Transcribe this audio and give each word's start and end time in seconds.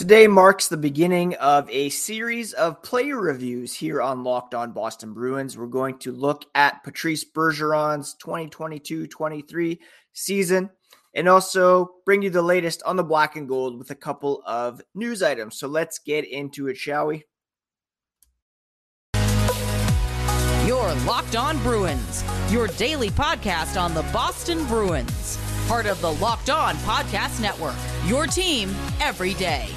Today 0.00 0.26
marks 0.26 0.68
the 0.68 0.78
beginning 0.78 1.34
of 1.34 1.68
a 1.68 1.90
series 1.90 2.54
of 2.54 2.82
player 2.82 3.20
reviews 3.20 3.74
here 3.74 4.00
on 4.00 4.24
Locked 4.24 4.54
On 4.54 4.72
Boston 4.72 5.12
Bruins. 5.12 5.58
We're 5.58 5.66
going 5.66 5.98
to 5.98 6.10
look 6.10 6.46
at 6.54 6.82
Patrice 6.84 7.22
Bergeron's 7.22 8.14
2022 8.14 9.06
23 9.06 9.78
season 10.14 10.70
and 11.14 11.28
also 11.28 11.96
bring 12.06 12.22
you 12.22 12.30
the 12.30 12.40
latest 12.40 12.82
on 12.84 12.96
the 12.96 13.04
black 13.04 13.36
and 13.36 13.46
gold 13.46 13.78
with 13.78 13.90
a 13.90 13.94
couple 13.94 14.42
of 14.46 14.80
news 14.94 15.22
items. 15.22 15.58
So 15.58 15.68
let's 15.68 15.98
get 15.98 16.26
into 16.26 16.68
it, 16.68 16.78
shall 16.78 17.08
we? 17.08 17.24
Your 20.66 20.94
Locked 21.04 21.36
On 21.36 21.58
Bruins, 21.58 22.24
your 22.48 22.68
daily 22.68 23.10
podcast 23.10 23.78
on 23.78 23.92
the 23.92 24.04
Boston 24.04 24.64
Bruins, 24.64 25.38
part 25.68 25.84
of 25.84 26.00
the 26.00 26.12
Locked 26.12 26.48
On 26.48 26.74
Podcast 26.76 27.42
Network, 27.42 27.76
your 28.06 28.26
team 28.26 28.74
every 28.98 29.34
day. 29.34 29.68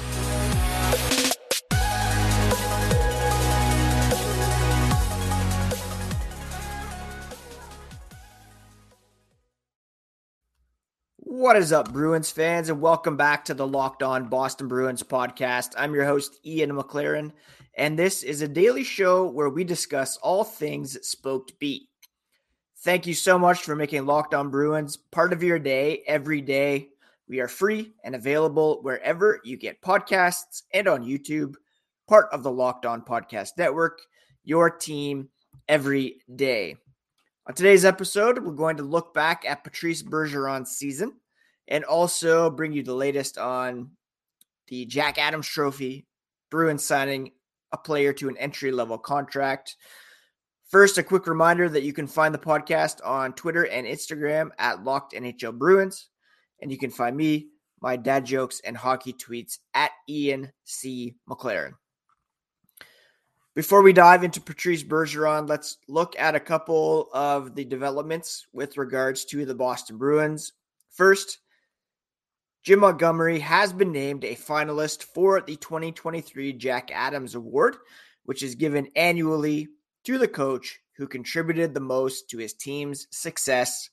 What 11.36 11.56
is 11.56 11.72
up, 11.72 11.92
Bruins 11.92 12.30
fans, 12.30 12.68
and 12.68 12.80
welcome 12.80 13.16
back 13.16 13.44
to 13.46 13.54
the 13.54 13.66
Locked 13.66 14.04
On 14.04 14.28
Boston 14.28 14.68
Bruins 14.68 15.02
podcast. 15.02 15.72
I'm 15.76 15.92
your 15.92 16.04
host, 16.04 16.38
Ian 16.46 16.70
McLaren, 16.70 17.32
and 17.76 17.98
this 17.98 18.22
is 18.22 18.40
a 18.40 18.46
daily 18.46 18.84
show 18.84 19.26
where 19.26 19.48
we 19.48 19.64
discuss 19.64 20.16
all 20.18 20.44
things 20.44 20.96
Spoked 21.04 21.58
B. 21.58 21.88
Thank 22.84 23.08
you 23.08 23.14
so 23.14 23.36
much 23.36 23.62
for 23.62 23.74
making 23.74 24.06
Locked 24.06 24.32
On 24.32 24.48
Bruins 24.48 24.96
part 24.96 25.32
of 25.32 25.42
your 25.42 25.58
day 25.58 26.04
every 26.06 26.40
day. 26.40 26.90
We 27.28 27.40
are 27.40 27.48
free 27.48 27.94
and 28.04 28.14
available 28.14 28.80
wherever 28.82 29.40
you 29.42 29.56
get 29.56 29.82
podcasts 29.82 30.62
and 30.72 30.86
on 30.86 31.04
YouTube, 31.04 31.56
part 32.06 32.28
of 32.30 32.44
the 32.44 32.52
Locked 32.52 32.86
On 32.86 33.02
Podcast 33.02 33.58
Network, 33.58 33.98
your 34.44 34.70
team 34.70 35.30
every 35.68 36.20
day. 36.36 36.76
On 37.48 37.54
today's 37.54 37.84
episode, 37.84 38.38
we're 38.38 38.52
going 38.52 38.76
to 38.76 38.84
look 38.84 39.12
back 39.12 39.44
at 39.44 39.64
Patrice 39.64 40.04
Bergeron's 40.04 40.70
season 40.70 41.12
and 41.68 41.84
also 41.84 42.50
bring 42.50 42.72
you 42.72 42.82
the 42.82 42.94
latest 42.94 43.38
on 43.38 43.90
the 44.68 44.84
Jack 44.86 45.18
Adams 45.18 45.46
Trophy, 45.46 46.06
Bruins 46.50 46.84
signing 46.84 47.32
a 47.72 47.76
player 47.76 48.12
to 48.14 48.28
an 48.28 48.36
entry 48.38 48.70
level 48.70 48.98
contract. 48.98 49.76
First, 50.70 50.98
a 50.98 51.02
quick 51.02 51.26
reminder 51.26 51.68
that 51.68 51.82
you 51.82 51.92
can 51.92 52.06
find 52.06 52.34
the 52.34 52.38
podcast 52.38 53.04
on 53.04 53.32
Twitter 53.34 53.66
and 53.66 53.86
Instagram 53.86 54.50
at 54.58 54.82
Locked 54.82 55.12
NHL 55.12 55.58
Bruins, 55.58 56.08
and 56.60 56.70
you 56.70 56.78
can 56.78 56.90
find 56.90 57.16
me, 57.16 57.48
my 57.80 57.96
dad 57.96 58.24
jokes, 58.24 58.60
and 58.64 58.76
hockey 58.76 59.12
tweets 59.12 59.58
at 59.74 59.90
Ian 60.08 60.52
C. 60.64 61.14
McLaren. 61.28 61.74
Before 63.54 63.82
we 63.82 63.92
dive 63.92 64.24
into 64.24 64.40
Patrice 64.40 64.82
Bergeron, 64.82 65.48
let's 65.48 65.78
look 65.86 66.18
at 66.18 66.34
a 66.34 66.40
couple 66.40 67.08
of 67.12 67.54
the 67.54 67.64
developments 67.64 68.46
with 68.52 68.76
regards 68.76 69.24
to 69.26 69.44
the 69.46 69.54
Boston 69.54 69.96
Bruins. 69.96 70.54
First, 70.90 71.38
Jim 72.64 72.80
Montgomery 72.80 73.40
has 73.40 73.74
been 73.74 73.92
named 73.92 74.24
a 74.24 74.34
finalist 74.34 75.02
for 75.02 75.42
the 75.42 75.56
2023 75.56 76.54
Jack 76.54 76.90
Adams 76.94 77.34
Award, 77.34 77.76
which 78.24 78.42
is 78.42 78.54
given 78.54 78.88
annually 78.96 79.68
to 80.04 80.16
the 80.16 80.26
coach 80.26 80.80
who 80.96 81.06
contributed 81.06 81.74
the 81.74 81.80
most 81.80 82.30
to 82.30 82.38
his 82.38 82.54
team's 82.54 83.06
success, 83.10 83.90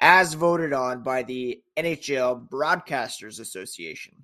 as 0.00 0.34
voted 0.34 0.72
on 0.72 1.02
by 1.02 1.24
the 1.24 1.60
NHL 1.76 2.48
Broadcasters 2.48 3.40
Association. 3.40 4.14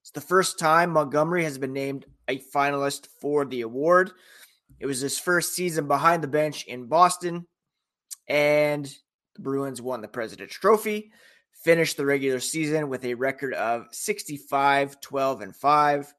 It's 0.00 0.12
the 0.12 0.20
first 0.20 0.56
time 0.56 0.90
Montgomery 0.90 1.42
has 1.42 1.58
been 1.58 1.72
named 1.72 2.06
a 2.28 2.38
finalist 2.38 3.08
for 3.20 3.44
the 3.44 3.62
award. 3.62 4.12
It 4.78 4.86
was 4.86 5.00
his 5.00 5.18
first 5.18 5.54
season 5.54 5.88
behind 5.88 6.22
the 6.22 6.28
bench 6.28 6.64
in 6.66 6.86
Boston, 6.86 7.44
and 8.28 8.84
the 9.34 9.42
Bruins 9.42 9.82
won 9.82 10.00
the 10.00 10.06
President's 10.06 10.54
Trophy, 10.54 11.10
finished 11.62 11.96
the 11.96 12.04
regular 12.04 12.40
season 12.40 12.88
with 12.88 13.04
a 13.04 13.14
record 13.14 13.54
of 13.54 13.86
65, 13.92 15.00
12, 15.00 15.40
and 15.42 15.56
5, 15.56 16.14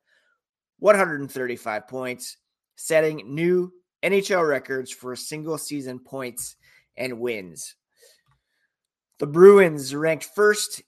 135 0.80 1.88
points, 1.88 2.38
setting 2.76 3.36
new 3.36 3.72
NHL 4.04 4.48
records 4.48 4.92
for 4.92 5.16
single 5.16 5.58
season 5.58 6.00
points 6.00 6.56
and 6.98 7.20
wins. 7.20 7.76
The 9.20 9.28
Bruins 9.28 9.94
ranked 9.94 10.26
first 10.26 10.82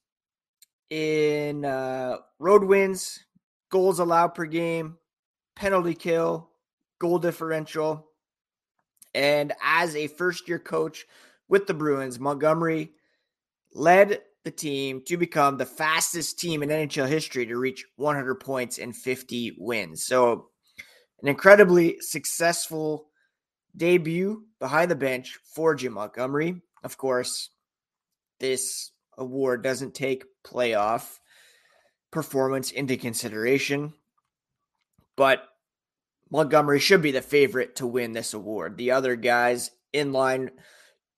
in 0.89 1.66
uh, 1.66 2.17
road 2.39 2.63
wins, 2.63 3.19
goals 3.69 3.99
allowed 3.99 4.35
per 4.35 4.45
game, 4.45 4.97
penalty 5.55 5.93
kill, 5.93 6.49
goal 6.99 7.19
differential. 7.19 8.07
And 9.13 9.53
as 9.63 9.95
a 9.95 10.07
first 10.07 10.47
year 10.47 10.59
coach 10.59 11.05
with 11.47 11.67
the 11.67 11.73
Bruins, 11.73 12.19
Montgomery 12.19 12.91
led 13.73 14.22
the 14.45 14.51
team 14.51 15.01
to 15.07 15.17
become 15.17 15.57
the 15.57 15.66
fastest 15.66 16.39
team 16.39 16.63
in 16.63 16.69
NHL 16.69 17.09
history 17.09 17.47
to 17.47 17.57
reach 17.57 17.83
100 17.97 18.35
points 18.35 18.78
and 18.78 18.95
50 18.95 19.57
wins. 19.57 20.06
So, 20.06 20.50
an 21.22 21.28
incredibly 21.28 22.00
successful 22.00 23.07
debut 23.75 24.45
behind 24.59 24.91
the 24.91 24.95
bench 24.95 25.39
for 25.53 25.73
Jim 25.73 25.94
Montgomery. 25.94 26.61
Of 26.84 26.97
course, 26.97 27.50
this 28.39 28.91
award 29.17 29.63
doesn't 29.63 29.95
take 29.95 30.25
playoff 30.45 31.19
performance 32.11 32.69
into 32.69 32.97
consideration, 32.97 33.94
but 35.17 35.44
Montgomery 36.29 36.79
should 36.79 37.01
be 37.01 37.11
the 37.11 37.22
favorite 37.22 37.78
to 37.78 37.88
win 37.88 38.11
this 38.11 38.35
award. 38.35 38.78
The 38.78 38.91
other 38.91 39.16
guys 39.16 39.72
in 39.91 40.11
line 40.13 40.51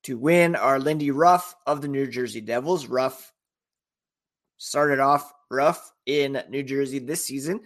to 0.03 0.17
win 0.17 0.55
are 0.55 0.79
Lindy 0.79 1.11
Ruff 1.11 1.55
of 1.65 1.81
the 1.81 1.87
New 1.87 2.07
Jersey 2.07 2.41
Devils. 2.41 2.87
Ruff 2.87 3.33
started 4.57 4.99
off 4.99 5.31
rough 5.49 5.91
in 6.05 6.41
New 6.49 6.63
Jersey 6.63 6.99
this 6.99 7.25
season. 7.25 7.61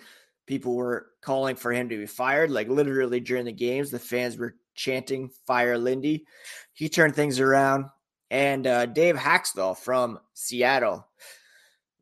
People 0.48 0.76
were 0.76 1.08
calling 1.22 1.56
for 1.56 1.72
him 1.72 1.90
to 1.90 1.98
be 1.98 2.06
fired, 2.06 2.52
like 2.52 2.68
literally 2.68 3.20
during 3.20 3.46
the 3.46 3.52
games. 3.52 3.92
The 3.92 4.00
fans 4.00 4.38
were 4.38 4.56
chanting, 4.76 5.30
Fire 5.46 5.78
Lindy. 5.78 6.26
He 6.74 6.90
turned 6.90 7.16
things 7.16 7.40
around. 7.40 7.86
And 8.30 8.66
uh, 8.66 8.86
Dave 8.86 9.16
Hakstol 9.16 9.78
from 9.78 10.20
Seattle. 10.34 11.08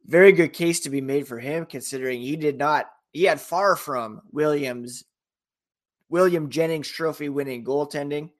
Very 0.06 0.32
good 0.32 0.54
case 0.54 0.82
to 0.82 0.90
be 0.90 1.02
made 1.02 1.28
for 1.28 1.40
him, 1.40 1.66
considering 1.66 2.22
he 2.22 2.36
did 2.36 2.58
not, 2.58 2.86
he 3.12 3.24
had 3.24 3.42
far 3.42 3.76
from 3.76 4.22
Williams 4.32 5.04
William 6.10 6.50
Jennings 6.50 6.88
trophy 6.88 7.30
winning 7.30 7.64
goaltending 7.64 8.32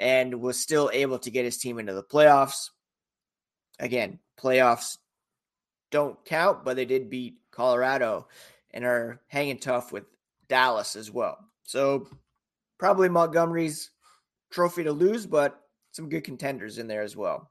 and 0.00 0.40
was 0.40 0.58
still 0.58 0.90
able 0.94 1.18
to 1.18 1.30
get 1.30 1.44
his 1.44 1.58
team 1.58 1.78
into 1.78 1.92
the 1.92 2.02
playoffs. 2.02 2.70
Again, 3.78 4.18
playoffs 4.40 4.96
don't 5.90 6.24
count, 6.24 6.64
but 6.64 6.74
they 6.74 6.86
did 6.86 7.10
beat 7.10 7.36
Colorado 7.50 8.26
and 8.72 8.84
are 8.84 9.20
hanging 9.28 9.58
tough 9.58 9.92
with 9.92 10.04
Dallas 10.48 10.96
as 10.96 11.10
well. 11.10 11.36
So 11.64 12.08
probably 12.78 13.10
Montgomery's 13.10 13.90
trophy 14.50 14.84
to 14.84 14.92
lose, 14.92 15.26
but 15.26 15.60
some 15.92 16.08
good 16.08 16.24
contenders 16.24 16.78
in 16.78 16.88
there 16.88 17.02
as 17.02 17.14
well. 17.14 17.50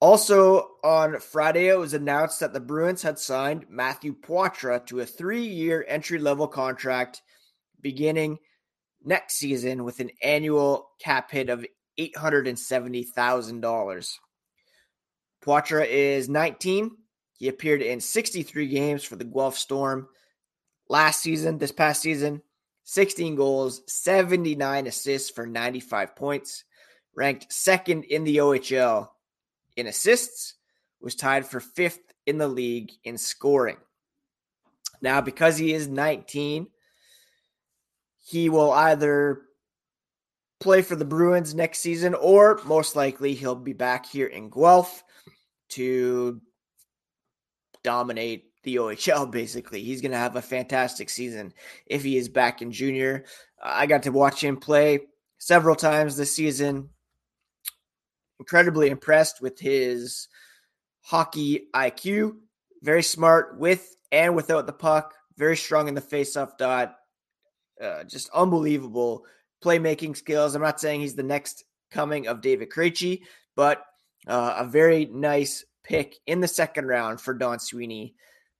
Also 0.00 0.76
on 0.84 1.18
Friday, 1.18 1.68
it 1.68 1.78
was 1.78 1.94
announced 1.94 2.38
that 2.38 2.52
the 2.52 2.60
Bruins 2.60 3.02
had 3.02 3.18
signed 3.18 3.66
Matthew 3.68 4.14
Poitras 4.14 4.86
to 4.86 5.00
a 5.00 5.06
three-year 5.06 5.84
entry-level 5.88 6.48
contract 6.48 7.22
beginning 7.80 8.38
next 9.06 9.36
season 9.36 9.84
with 9.84 10.00
an 10.00 10.10
annual 10.22 10.90
cap 10.98 11.30
hit 11.30 11.48
of 11.48 11.64
$870,000. 11.98 14.18
Poitras 15.42 15.88
is 15.88 16.28
19. 16.28 16.90
He 17.38 17.48
appeared 17.48 17.82
in 17.82 18.00
63 18.00 18.68
games 18.68 19.04
for 19.04 19.16
the 19.16 19.24
Guelph 19.24 19.56
Storm 19.56 20.08
last 20.88 21.22
season, 21.22 21.58
this 21.58 21.72
past 21.72 22.02
season. 22.02 22.42
16 22.84 23.34
goals, 23.34 23.82
79 23.88 24.86
assists 24.86 25.30
for 25.30 25.46
95 25.46 26.14
points. 26.14 26.64
Ranked 27.14 27.52
second 27.52 28.04
in 28.04 28.24
the 28.24 28.38
OHL 28.38 29.08
in 29.76 29.86
assists, 29.86 30.54
was 31.00 31.14
tied 31.14 31.46
for 31.46 31.60
fifth 31.60 32.00
in 32.26 32.38
the 32.38 32.48
league 32.48 32.92
in 33.04 33.18
scoring. 33.18 33.76
Now, 35.00 35.20
because 35.20 35.58
he 35.58 35.72
is 35.72 35.88
19, 35.88 36.68
he 38.26 38.48
will 38.48 38.72
either 38.72 39.42
play 40.58 40.82
for 40.82 40.96
the 40.96 41.04
Bruins 41.04 41.54
next 41.54 41.78
season 41.78 42.12
or 42.14 42.60
most 42.64 42.96
likely 42.96 43.34
he'll 43.34 43.54
be 43.54 43.72
back 43.72 44.04
here 44.04 44.26
in 44.26 44.50
Guelph 44.50 45.04
to 45.70 46.40
dominate 47.84 48.46
the 48.64 48.76
OHL 48.76 49.30
basically. 49.30 49.80
He's 49.80 50.00
going 50.00 50.10
to 50.10 50.18
have 50.18 50.34
a 50.34 50.42
fantastic 50.42 51.08
season 51.08 51.54
if 51.86 52.02
he 52.02 52.16
is 52.16 52.28
back 52.28 52.62
in 52.62 52.72
junior. 52.72 53.26
I 53.62 53.86
got 53.86 54.02
to 54.04 54.12
watch 54.12 54.42
him 54.42 54.56
play 54.56 55.00
several 55.38 55.76
times 55.76 56.16
this 56.16 56.34
season. 56.34 56.88
Incredibly 58.40 58.90
impressed 58.90 59.40
with 59.40 59.60
his 59.60 60.26
hockey 61.00 61.68
IQ. 61.72 62.38
very 62.82 63.04
smart 63.04 63.56
with 63.60 63.96
and 64.10 64.34
without 64.34 64.66
the 64.66 64.72
puck, 64.72 65.14
very 65.36 65.56
strong 65.56 65.86
in 65.86 65.94
the 65.94 66.00
faceoff 66.00 66.58
dot, 66.58 66.96
uh, 67.80 68.04
just 68.04 68.30
unbelievable 68.30 69.24
playmaking 69.62 70.16
skills. 70.16 70.54
I'm 70.54 70.62
not 70.62 70.80
saying 70.80 71.00
he's 71.00 71.14
the 71.14 71.22
next 71.22 71.64
coming 71.90 72.26
of 72.26 72.40
David 72.40 72.70
Krejci, 72.70 73.22
but 73.54 73.84
uh, 74.26 74.56
a 74.58 74.64
very 74.64 75.06
nice 75.06 75.64
pick 75.84 76.16
in 76.26 76.40
the 76.40 76.48
second 76.48 76.86
round 76.86 77.20
for 77.20 77.34
Don 77.34 77.58
Sweeney 77.58 78.14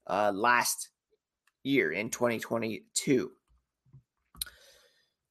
uh, 0.06 0.32
last 0.34 0.88
year 1.62 1.92
in 1.92 2.10
2022. 2.10 3.32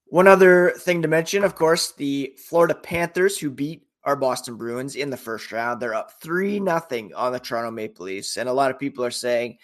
One 0.07 0.27
other 0.27 0.71
thing 0.71 1.01
to 1.01 1.07
mention, 1.07 1.43
of 1.43 1.55
course, 1.55 1.93
the 1.93 2.38
Florida 2.38 2.75
Panthers 2.75 3.39
who 3.39 3.49
beat 3.49 3.88
our 4.03 4.15
Boston 4.15 4.55
Bruins 4.55 4.95
in 4.95 5.09
the 5.09 5.17
first 5.17 5.51
round. 5.51 5.81
They're 5.81 5.95
up 5.95 6.21
3 6.21 6.59
nothing 6.59 7.13
on 7.15 7.31
the 7.31 7.39
Toronto 7.39 7.71
Maple 7.71 8.05
Leafs. 8.05 8.38
And 8.38 8.47
a 8.47 8.53
lot 8.53 8.69
of 8.69 8.77
people 8.77 9.03
are 9.03 9.11
saying, 9.11 9.57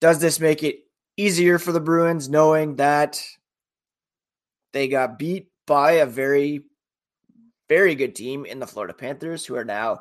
does 0.00 0.18
this 0.18 0.38
make 0.38 0.62
it 0.62 0.80
easier 1.16 1.58
for 1.58 1.72
the 1.72 1.80
Bruins 1.80 2.28
knowing 2.28 2.76
that 2.76 3.22
they 4.72 4.88
got 4.88 5.18
beat 5.18 5.48
by 5.66 5.92
a 5.92 6.06
very, 6.06 6.64
very 7.68 7.94
good 7.94 8.14
team 8.14 8.44
in 8.44 8.58
the 8.58 8.66
Florida 8.66 8.94
Panthers 8.94 9.46
who 9.46 9.54
are 9.56 9.64
now 9.64 10.00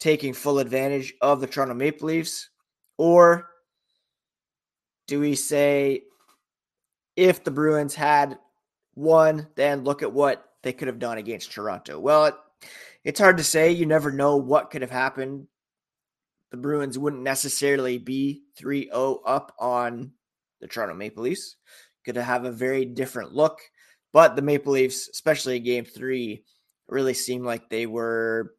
taking 0.00 0.32
full 0.32 0.58
advantage 0.58 1.14
of 1.20 1.40
the 1.40 1.46
Toronto 1.46 1.74
Maple 1.74 2.08
Leafs? 2.08 2.50
Or 2.96 3.48
do 5.06 5.20
we 5.20 5.34
say 5.34 6.02
if 7.16 7.42
the 7.42 7.50
Bruins 7.50 7.94
had 7.94 8.38
won, 8.94 9.48
then 9.54 9.84
look 9.84 10.02
at 10.02 10.12
what 10.12 10.44
they 10.62 10.72
could 10.72 10.88
have 10.88 10.98
done 10.98 11.18
against 11.18 11.52
Toronto? 11.52 11.98
Well, 11.98 12.26
it, 12.26 12.34
it's 13.04 13.20
hard 13.20 13.38
to 13.38 13.44
say. 13.44 13.70
You 13.70 13.86
never 13.86 14.10
know 14.10 14.36
what 14.36 14.70
could 14.70 14.82
have 14.82 14.90
happened. 14.90 15.46
The 16.50 16.56
Bruins 16.56 16.98
wouldn't 16.98 17.22
necessarily 17.22 17.98
be 17.98 18.42
3 18.56 18.86
0 18.90 19.20
up 19.24 19.54
on 19.58 20.12
the 20.60 20.66
Toronto 20.66 20.94
Maple 20.94 21.24
Leafs. 21.24 21.56
Could 22.04 22.16
have 22.16 22.44
a 22.44 22.52
very 22.52 22.84
different 22.84 23.34
look. 23.34 23.60
But 24.12 24.36
the 24.36 24.42
Maple 24.42 24.72
Leafs, 24.72 25.08
especially 25.08 25.56
in 25.58 25.64
game 25.64 25.84
three, 25.84 26.44
really 26.88 27.14
seemed 27.14 27.44
like 27.44 27.68
they 27.68 27.86
were, 27.86 28.54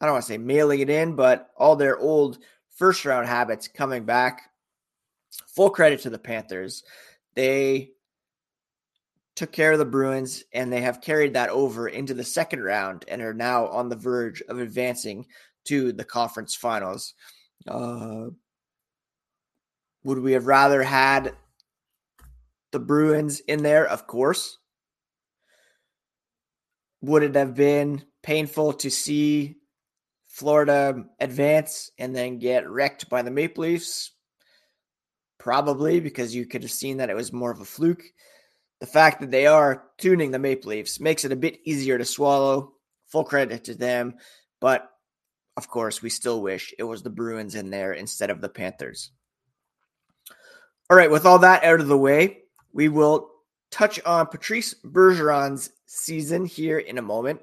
I 0.00 0.06
don't 0.06 0.14
want 0.14 0.24
to 0.24 0.32
say 0.32 0.38
mailing 0.38 0.80
it 0.80 0.88
in, 0.88 1.16
but 1.16 1.50
all 1.56 1.76
their 1.76 1.98
old 1.98 2.38
first 2.76 3.04
round 3.04 3.26
habits 3.26 3.68
coming 3.68 4.04
back. 4.04 4.42
Full 5.54 5.70
credit 5.70 6.00
to 6.00 6.10
the 6.10 6.18
Panthers. 6.18 6.82
They 7.34 7.90
took 9.36 9.52
care 9.52 9.72
of 9.72 9.78
the 9.78 9.84
Bruins, 9.84 10.44
and 10.52 10.72
they 10.72 10.80
have 10.80 11.00
carried 11.00 11.34
that 11.34 11.50
over 11.50 11.88
into 11.88 12.14
the 12.14 12.24
second 12.24 12.62
round 12.62 13.04
and 13.06 13.22
are 13.22 13.34
now 13.34 13.68
on 13.68 13.88
the 13.88 13.96
verge 13.96 14.42
of 14.48 14.58
advancing 14.58 15.26
to 15.64 15.92
the 15.92 16.04
conference 16.04 16.54
finals. 16.54 17.14
Uh, 17.68 18.26
would 20.04 20.18
we 20.18 20.32
have 20.32 20.46
rather 20.46 20.82
had 20.82 21.34
the 22.72 22.80
Bruins 22.80 23.40
in 23.40 23.62
there? 23.62 23.86
Of 23.86 24.06
course. 24.06 24.58
Would 27.02 27.22
it 27.22 27.34
have 27.34 27.54
been 27.54 28.04
painful 28.22 28.74
to 28.74 28.90
see 28.90 29.56
Florida 30.26 31.04
advance 31.18 31.90
and 31.98 32.14
then 32.14 32.38
get 32.38 32.68
wrecked 32.68 33.08
by 33.08 33.22
the 33.22 33.30
Maple 33.30 33.62
Leafs? 33.62 34.12
Probably 35.38 36.00
because 36.00 36.34
you 36.34 36.44
could 36.44 36.62
have 36.62 36.70
seen 36.70 36.98
that 36.98 37.08
it 37.08 37.16
was 37.16 37.32
more 37.32 37.50
of 37.50 37.60
a 37.60 37.64
fluke 37.64 38.02
the 38.80 38.86
fact 38.86 39.20
that 39.20 39.30
they 39.30 39.46
are 39.46 39.84
tuning 39.98 40.30
the 40.30 40.38
Maple 40.38 40.70
Leafs 40.70 41.00
makes 41.00 41.24
it 41.24 41.32
a 41.32 41.36
bit 41.36 41.60
easier 41.64 41.98
to 41.98 42.04
swallow. 42.04 42.72
Full 43.08 43.24
credit 43.24 43.64
to 43.64 43.74
them. 43.74 44.14
But 44.60 44.88
of 45.56 45.68
course, 45.68 46.00
we 46.00 46.10
still 46.10 46.40
wish 46.40 46.72
it 46.78 46.84
was 46.84 47.02
the 47.02 47.10
Bruins 47.10 47.54
in 47.54 47.70
there 47.70 47.92
instead 47.92 48.30
of 48.30 48.40
the 48.40 48.48
Panthers. 48.48 49.10
All 50.90 50.96
right, 50.96 51.08
with 51.08 51.24
all 51.24 51.38
that 51.38 51.62
out 51.62 51.78
of 51.78 51.86
the 51.86 51.96
way, 51.96 52.38
we 52.72 52.88
will 52.88 53.30
touch 53.70 54.00
on 54.04 54.26
Patrice 54.26 54.74
Bergeron's 54.74 55.70
season 55.86 56.44
here 56.44 56.80
in 56.80 56.98
a 56.98 57.02
moment. 57.02 57.40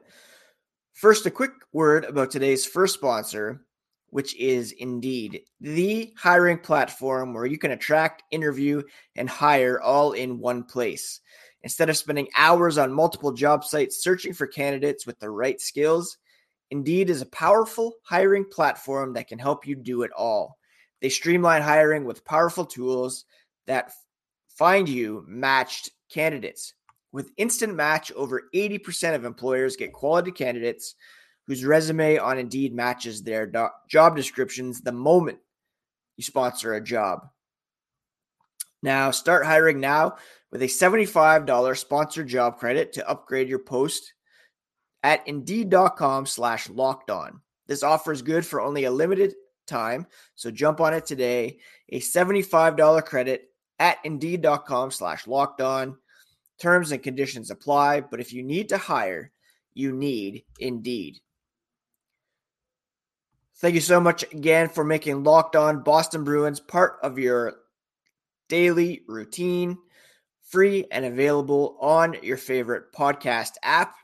First, 0.92 1.26
a 1.26 1.32
quick 1.32 1.54
word 1.72 2.04
about 2.04 2.30
today's 2.30 2.66
first 2.66 2.96
sponsor, 2.96 3.62
which 4.10 4.36
is 4.36 4.74
Indeed, 4.74 5.44
the 5.62 6.12
hiring 6.18 6.58
platform 6.58 7.34
where 7.34 7.46
you 7.46 7.58
can 7.58 7.72
attract, 7.72 8.24
interview, 8.32 8.84
and 9.16 9.30
hire 9.30 9.80
all 9.80 10.12
in 10.12 10.40
one 10.40 10.66
place. 10.66 11.22
Instead 11.62 11.90
of 11.90 11.96
spending 11.96 12.28
hours 12.36 12.78
on 12.78 12.92
multiple 12.92 13.32
job 13.32 13.64
sites 13.64 14.04
searching 14.04 14.34
for 14.34 14.46
candidates 14.46 15.08
with 15.08 15.18
the 15.20 15.30
right 15.30 15.62
skills, 15.62 16.18
Indeed 16.70 17.10
is 17.10 17.22
a 17.22 17.28
powerful 17.28 17.94
hiring 18.04 18.44
platform 18.44 19.14
that 19.14 19.30
can 19.30 19.40
help 19.40 19.66
you 19.66 19.78
do 19.78 20.02
it 20.02 20.12
all. 20.12 20.57
They 21.02 21.10
streamline 21.10 21.62
hiring 21.62 22.06
with 22.06 22.26
powerful 22.26 22.66
tools 22.66 23.26
that 23.68 23.92
find 24.50 24.90
you 24.90 25.24
matched 25.28 25.92
candidates. 26.10 26.74
With 27.12 27.32
Instant 27.38 27.76
Match, 27.76 28.12
over 28.14 28.44
80% 28.54 29.16
of 29.16 29.26
employers 29.26 29.76
get 29.76 29.94
quality 29.94 30.32
candidates 30.32 30.96
whose 31.46 31.64
resume 31.64 32.18
on 32.18 32.38
Indeed 32.38 32.74
matches 32.74 33.24
their 33.24 33.46
do- 33.46 33.70
job 33.90 34.16
descriptions 34.16 34.82
the 34.82 34.92
moment 34.92 35.40
you 36.18 36.24
sponsor 36.24 36.74
a 36.74 36.82
job. 36.82 37.28
Now, 38.84 39.12
start 39.12 39.46
hiring 39.46 39.80
now 39.80 40.18
with 40.52 40.62
a 40.62 40.68
$75 40.68 41.78
sponsored 41.78 42.28
job 42.28 42.58
credit 42.58 42.94
to 42.94 43.10
upgrade 43.10 43.50
your 43.50 43.60
post 43.60 44.14
at 45.04 45.28
indeed.com 45.28 46.26
slash 46.26 46.70
locked 46.70 47.10
on. 47.10 47.42
This 47.68 47.84
offer 47.84 48.12
is 48.12 48.22
good 48.22 48.46
for 48.46 48.62
only 48.62 48.86
a 48.86 48.92
limited 48.92 49.34
time, 49.68 50.08
so 50.36 50.50
jump 50.52 50.82
on 50.82 50.94
it 50.94 51.06
today. 51.06 51.60
A 51.90 52.00
$75 52.00 53.06
credit 53.06 53.50
at 53.80 53.98
indeed.com 54.04 54.92
slash 54.92 55.28
locked 55.28 55.62
on. 55.62 55.98
Terms 56.60 56.92
and 56.92 57.04
conditions 57.04 57.52
apply, 57.52 58.02
but 58.02 58.20
if 58.20 58.34
you 58.34 58.42
need 58.42 58.70
to 58.70 58.78
hire, 58.78 59.32
you 59.74 59.92
need 59.92 60.44
Indeed. 60.60 61.20
Thank 63.60 63.76
you 63.76 63.82
so 63.82 64.00
much 64.00 64.24
again 64.34 64.70
for 64.70 64.84
making 64.84 65.24
Locked 65.24 65.56
On 65.56 65.82
Boston 65.82 66.24
Bruins 66.24 66.60
part 66.60 66.98
of 67.02 67.18
your 67.18 67.56
daily 68.50 69.02
routine, 69.08 69.78
free 70.50 70.86
and 70.92 71.06
available 71.06 71.78
on 71.82 72.18
your 72.22 72.38
favorite 72.38 72.94
podcast 72.94 73.54
app. 73.64 73.96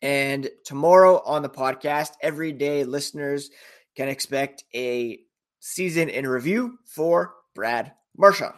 And 0.00 0.48
tomorrow 0.64 1.22
on 1.24 1.42
the 1.42 1.48
podcast, 1.48 2.10
everyday 2.20 2.84
listeners 2.84 3.50
can 3.94 4.08
expect 4.08 4.64
a 4.74 5.20
season 5.60 6.08
in 6.08 6.26
review 6.26 6.78
for 6.84 7.34
Brad 7.54 7.92
Marchand. 8.16 8.54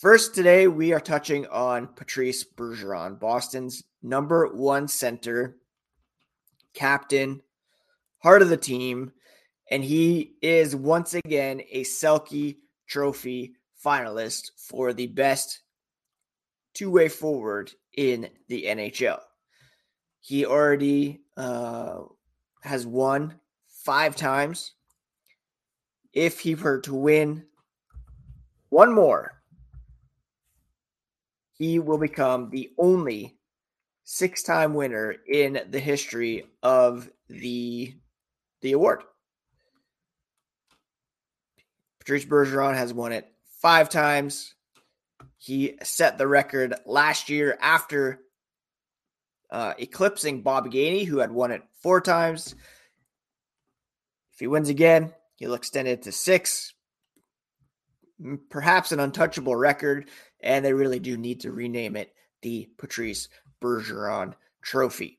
First, 0.00 0.34
today 0.34 0.66
we 0.68 0.92
are 0.92 1.00
touching 1.00 1.46
on 1.46 1.86
Patrice 1.86 2.44
Bergeron, 2.44 3.18
Boston's 3.18 3.84
number 4.02 4.48
one 4.48 4.88
center, 4.88 5.56
captain, 6.74 7.40
heart 8.18 8.42
of 8.42 8.48
the 8.48 8.56
team, 8.56 9.12
and 9.70 9.82
he 9.82 10.34
is 10.42 10.76
once 10.76 11.14
again 11.14 11.62
a 11.70 11.84
Selke 11.84 12.56
Trophy 12.86 13.54
finalist 13.82 14.50
for 14.58 14.92
the 14.92 15.06
best 15.06 15.60
two 16.74 16.90
way 16.90 17.08
forward 17.08 17.72
in 17.96 18.28
the 18.48 18.64
NHL. 18.64 19.20
He 20.20 20.44
already 20.44 21.20
uh, 21.36 22.00
has 22.62 22.86
won 22.86 23.40
five 23.84 24.16
times. 24.16 24.72
If 26.12 26.40
he 26.40 26.54
were 26.54 26.80
to 26.80 26.94
win 26.94 27.44
one 28.68 28.92
more, 28.94 29.42
he 31.52 31.78
will 31.78 31.98
become 31.98 32.50
the 32.50 32.70
only 32.78 33.36
six 34.04 34.42
time 34.42 34.74
winner 34.74 35.16
in 35.28 35.60
the 35.70 35.80
history 35.80 36.44
of 36.62 37.10
the 37.28 37.94
the 38.60 38.72
award. 38.72 39.02
Patrice 41.98 42.24
Bergeron 42.24 42.74
has 42.74 42.92
won 42.92 43.12
it 43.12 43.32
five 43.60 43.88
times. 43.88 44.54
He 45.38 45.78
set 45.82 46.18
the 46.18 46.26
record 46.26 46.74
last 46.86 47.28
year 47.28 47.56
after 47.60 48.20
uh, 49.50 49.74
eclipsing 49.78 50.42
Bob 50.42 50.70
Gainey, 50.70 51.06
who 51.06 51.18
had 51.18 51.30
won 51.30 51.50
it 51.50 51.62
four 51.82 52.00
times. 52.00 52.54
If 54.34 54.40
he 54.40 54.46
wins 54.46 54.68
again, 54.68 55.12
he'll 55.36 55.54
extend 55.54 55.88
it 55.88 56.02
to 56.02 56.12
six. 56.12 56.74
Perhaps 58.50 58.92
an 58.92 59.00
untouchable 59.00 59.56
record, 59.56 60.10
and 60.40 60.64
they 60.64 60.72
really 60.72 60.98
do 60.98 61.16
need 61.16 61.40
to 61.40 61.52
rename 61.52 61.96
it 61.96 62.12
the 62.42 62.68
Patrice 62.78 63.28
Bergeron 63.62 64.34
Trophy. 64.62 65.18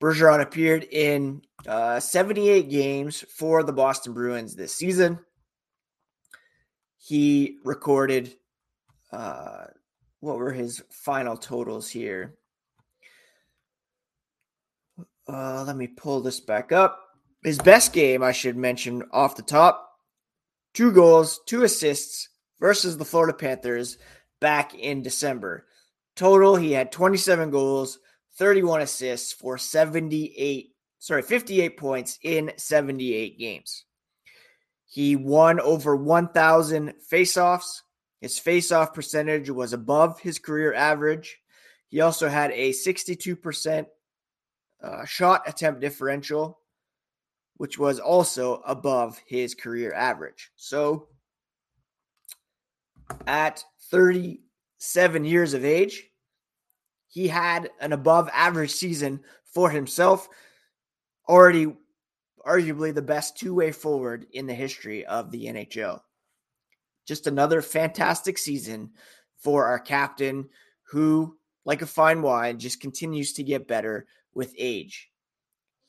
Bergeron 0.00 0.40
appeared 0.40 0.84
in 0.84 1.42
uh, 1.66 2.00
78 2.00 2.68
games 2.68 3.24
for 3.28 3.62
the 3.62 3.72
Boston 3.72 4.12
Bruins 4.12 4.54
this 4.54 4.74
season. 4.74 5.18
He 6.98 7.58
recorded, 7.64 8.34
uh, 9.12 9.66
what 10.20 10.38
were 10.38 10.52
his 10.52 10.82
final 10.90 11.36
totals 11.36 11.88
here? 11.88 12.34
Uh, 15.28 15.64
let 15.66 15.76
me 15.76 15.86
pull 15.86 16.20
this 16.20 16.40
back 16.40 16.72
up. 16.72 17.03
His 17.44 17.58
best 17.58 17.92
game, 17.92 18.22
I 18.22 18.32
should 18.32 18.56
mention 18.56 19.02
off 19.12 19.36
the 19.36 19.42
top, 19.42 19.88
two 20.72 20.90
goals, 20.90 21.40
two 21.46 21.62
assists 21.62 22.28
versus 22.58 22.96
the 22.96 23.04
Florida 23.04 23.34
Panthers 23.34 23.98
back 24.40 24.74
in 24.74 25.02
December. 25.02 25.66
Total, 26.16 26.56
he 26.56 26.72
had 26.72 26.90
27 26.90 27.50
goals, 27.50 27.98
31 28.38 28.80
assists 28.80 29.32
for 29.32 29.58
78, 29.58 30.74
sorry, 30.98 31.22
58 31.22 31.76
points 31.76 32.18
in 32.22 32.52
78 32.56 33.38
games. 33.38 33.84
He 34.86 35.16
won 35.16 35.60
over 35.60 35.96
1,000 35.96 36.94
faceoffs. 37.10 37.80
His 38.20 38.38
faceoff 38.38 38.94
percentage 38.94 39.50
was 39.50 39.72
above 39.72 40.20
his 40.20 40.38
career 40.38 40.72
average. 40.72 41.38
He 41.88 42.00
also 42.00 42.28
had 42.28 42.52
a 42.52 42.70
62% 42.70 43.86
uh, 44.82 45.04
shot 45.04 45.42
attempt 45.46 45.80
differential, 45.80 46.58
which 47.56 47.78
was 47.78 48.00
also 48.00 48.62
above 48.66 49.20
his 49.26 49.54
career 49.54 49.92
average. 49.92 50.50
So, 50.56 51.08
at 53.26 53.64
37 53.90 55.24
years 55.24 55.54
of 55.54 55.64
age, 55.64 56.04
he 57.08 57.28
had 57.28 57.70
an 57.80 57.92
above 57.92 58.28
average 58.32 58.72
season 58.72 59.20
for 59.44 59.70
himself. 59.70 60.28
Already, 61.28 61.72
arguably, 62.44 62.92
the 62.92 63.02
best 63.02 63.38
two 63.38 63.54
way 63.54 63.70
forward 63.70 64.26
in 64.32 64.46
the 64.46 64.54
history 64.54 65.06
of 65.06 65.30
the 65.30 65.46
NHL. 65.46 66.00
Just 67.06 67.26
another 67.26 67.62
fantastic 67.62 68.36
season 68.36 68.90
for 69.38 69.66
our 69.66 69.78
captain, 69.78 70.48
who, 70.88 71.36
like 71.64 71.82
a 71.82 71.86
fine 71.86 72.22
wine, 72.22 72.58
just 72.58 72.80
continues 72.80 73.34
to 73.34 73.42
get 73.42 73.68
better 73.68 74.06
with 74.34 74.54
age. 74.58 75.08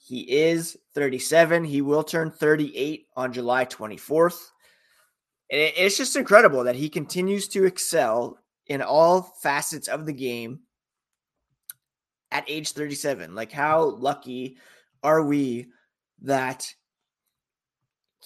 He 0.05 0.19
is 0.19 0.77
37. 0.93 1.63
He 1.63 1.81
will 1.81 2.03
turn 2.03 2.29
38 2.29 3.07
on 3.15 3.33
July 3.33 3.65
24th. 3.65 4.51
And 5.49 5.59
it's 5.75 5.97
just 5.97 6.15
incredible 6.15 6.63
that 6.65 6.75
he 6.75 6.89
continues 6.89 7.47
to 7.49 7.65
excel 7.65 8.37
in 8.67 8.83
all 8.83 9.23
facets 9.41 9.87
of 9.87 10.05
the 10.05 10.13
game 10.13 10.59
at 12.29 12.47
age 12.47 12.73
37. 12.73 13.33
Like, 13.33 13.51
how 13.51 13.83
lucky 13.83 14.57
are 15.01 15.23
we 15.23 15.69
that 16.21 16.71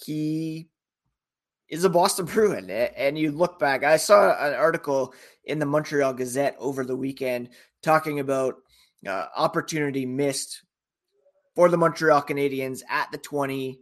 he 0.04 0.68
is 1.70 1.84
a 1.84 1.88
Boston 1.88 2.26
Bruin? 2.30 2.68
And 2.68 3.16
you 3.16 3.32
look 3.32 3.58
back, 3.58 3.84
I 3.84 3.96
saw 3.96 4.32
an 4.38 4.52
article 4.52 5.14
in 5.44 5.58
the 5.58 5.66
Montreal 5.66 6.12
Gazette 6.12 6.56
over 6.58 6.84
the 6.84 6.96
weekend 6.96 7.48
talking 7.82 8.20
about 8.20 8.56
uh, 9.06 9.28
opportunity 9.34 10.04
missed 10.04 10.60
for 11.54 11.68
the 11.68 11.76
Montreal 11.76 12.22
Canadiens 12.22 12.82
at 12.88 13.10
the 13.10 13.18
20 13.18 13.80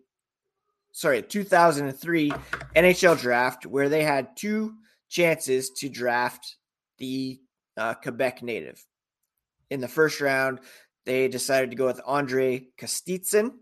sorry 0.92 1.22
2003 1.22 2.32
NHL 2.74 3.20
draft 3.20 3.66
where 3.66 3.88
they 3.88 4.02
had 4.02 4.36
two 4.36 4.74
chances 5.08 5.70
to 5.70 5.88
draft 5.88 6.56
the 6.98 7.40
uh, 7.76 7.94
Quebec 7.94 8.42
native. 8.42 8.84
In 9.70 9.80
the 9.80 9.88
first 9.88 10.20
round, 10.20 10.60
they 11.06 11.28
decided 11.28 11.70
to 11.70 11.76
go 11.76 11.86
with 11.86 12.00
Andrei 12.06 12.68
Kostitsyn. 12.78 13.52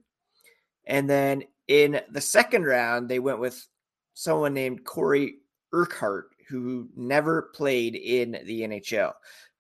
And 0.87 1.09
then 1.11 1.45
in 1.69 2.01
the 2.11 2.21
second 2.21 2.65
round, 2.65 3.09
they 3.09 3.19
went 3.19 3.41
with 3.41 3.67
someone 4.15 4.55
named 4.55 4.85
Cory 4.85 5.37
Urquhart, 5.73 6.31
who 6.49 6.89
never 6.97 7.51
played 7.55 7.97
in 7.97 8.33
the 8.45 8.63
NHL. 8.63 9.13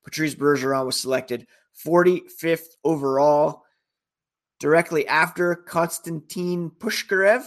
Patrice 0.04 0.34
Bergeron 0.34 0.86
was 0.86 0.98
selected 0.98 1.46
45th 1.84 2.76
overall, 2.84 3.64
directly 4.58 5.06
after 5.06 5.54
Konstantin 5.54 6.70
Pushkarev, 6.70 7.44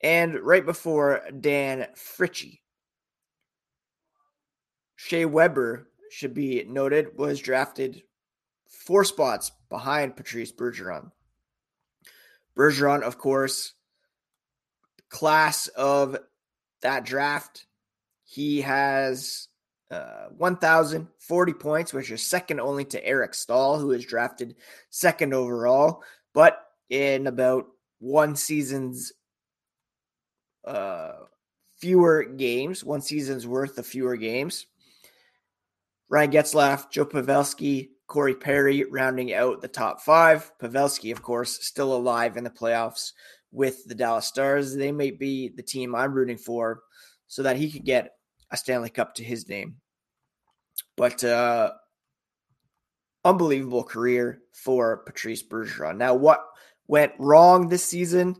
and 0.00 0.40
right 0.40 0.64
before 0.64 1.22
Dan 1.40 1.86
Fritsche. 1.96 2.60
Shea 4.96 5.24
Weber 5.24 5.88
should 6.10 6.34
be 6.34 6.64
noted 6.64 7.16
was 7.16 7.40
drafted 7.40 8.02
four 8.68 9.04
spots 9.04 9.52
behind 9.68 10.16
Patrice 10.16 10.52
Bergeron. 10.52 11.10
Bergeron, 12.56 13.02
of 13.02 13.18
course, 13.18 13.74
class 15.08 15.68
of 15.68 16.16
that 16.82 17.04
draft, 17.04 17.66
he 18.24 18.60
has 18.62 19.47
uh, 19.90 20.26
1,040 20.36 21.52
points, 21.54 21.92
which 21.92 22.10
is 22.10 22.22
second 22.26 22.60
only 22.60 22.84
to 22.86 23.04
Eric 23.04 23.34
Staal, 23.34 23.78
who 23.78 23.88
was 23.88 24.04
drafted 24.04 24.56
second 24.90 25.32
overall. 25.32 26.02
But 26.34 26.62
in 26.90 27.26
about 27.26 27.66
one 27.98 28.36
season's 28.36 29.12
uh, 30.66 31.12
fewer 31.78 32.24
games, 32.24 32.84
one 32.84 33.00
season's 33.00 33.46
worth 33.46 33.78
of 33.78 33.86
fewer 33.86 34.16
games, 34.16 34.66
Ryan 36.10 36.32
Getzlaf, 36.32 36.90
Joe 36.90 37.04
Pavelski, 37.04 37.90
Corey 38.06 38.34
Perry 38.34 38.84
rounding 38.84 39.34
out 39.34 39.60
the 39.60 39.68
top 39.68 40.00
five. 40.00 40.50
Pavelski, 40.60 41.12
of 41.12 41.22
course, 41.22 41.64
still 41.64 41.94
alive 41.94 42.36
in 42.36 42.44
the 42.44 42.50
playoffs 42.50 43.12
with 43.52 43.84
the 43.84 43.94
Dallas 43.94 44.26
Stars. 44.26 44.74
They 44.74 44.92
may 44.92 45.10
be 45.10 45.48
the 45.48 45.62
team 45.62 45.94
I'm 45.94 46.14
rooting 46.14 46.38
for 46.38 46.80
so 47.26 47.42
that 47.42 47.56
he 47.56 47.70
could 47.70 47.84
get 47.84 48.12
a 48.50 48.56
Stanley 48.56 48.90
Cup 48.90 49.14
to 49.14 49.24
his 49.24 49.48
name. 49.48 49.76
But 50.96 51.22
uh, 51.24 51.72
unbelievable 53.24 53.84
career 53.84 54.40
for 54.52 54.98
Patrice 54.98 55.42
Bergeron. 55.42 55.96
Now, 55.96 56.14
what 56.14 56.44
went 56.86 57.12
wrong 57.18 57.68
this 57.68 57.84
season? 57.84 58.36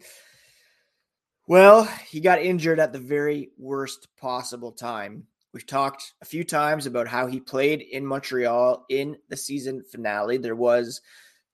Well, 1.47 1.85
he 2.09 2.21
got 2.21 2.43
injured 2.43 2.81
at 2.81 2.93
the 2.93 2.99
very 2.99 3.51
worst 3.59 4.09
possible 4.19 4.73
time. 4.73 5.27
We've 5.55 5.67
talked 5.67 6.13
a 6.21 6.27
few 6.27 6.45
times 6.45 6.87
about 6.87 7.09
how 7.09 7.27
he 7.27 7.41
played 7.41 7.81
in 7.81 8.05
Montreal 8.05 8.85
in 8.91 9.17
the 9.29 9.37
season 9.37 9.83
finale. 9.91 10.37
There 10.37 10.55
was 10.57 11.01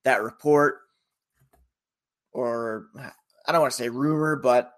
that 0.02 0.22
report, 0.22 0.80
or 2.32 2.88
I 3.46 3.52
don't 3.52 3.60
want 3.60 3.72
to 3.72 3.78
say 3.78 3.88
rumor, 3.88 4.36
but 4.36 4.72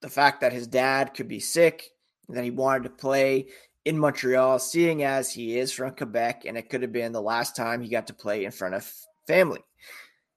the 0.00 0.08
fact 0.08 0.40
that 0.40 0.54
his 0.54 0.66
dad 0.66 1.12
could 1.12 1.28
be 1.28 1.40
sick 1.40 1.90
that 2.34 2.44
he 2.44 2.50
wanted 2.50 2.84
to 2.84 2.90
play 2.90 3.48
in 3.84 3.98
Montreal, 3.98 4.58
seeing 4.58 5.02
as 5.02 5.32
he 5.32 5.58
is 5.58 5.72
from 5.72 5.94
Quebec 5.94 6.44
and 6.46 6.56
it 6.56 6.68
could 6.68 6.82
have 6.82 6.92
been 6.92 7.12
the 7.12 7.22
last 7.22 7.56
time 7.56 7.80
he 7.80 7.88
got 7.88 8.06
to 8.08 8.14
play 8.14 8.44
in 8.44 8.50
front 8.50 8.74
of 8.74 8.92
family. 9.26 9.60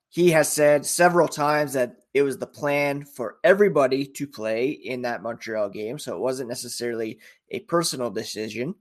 He 0.09 0.29
has 0.31 0.51
said 0.51 0.85
several 0.85 1.27
times 1.27 1.73
that 1.73 1.95
it 2.13 2.21
was 2.21 2.37
the 2.37 2.45
plan 2.47 3.03
for 3.03 3.37
everybody 3.43 4.05
to 4.05 4.27
play 4.27 4.69
in 4.69 5.01
that 5.01 5.23
Montreal 5.23 5.69
game. 5.69 5.97
So 5.97 6.15
it 6.15 6.19
wasn't 6.19 6.49
necessarily 6.49 7.19
a 7.49 7.61
personal 7.61 8.11
decision. 8.11 8.75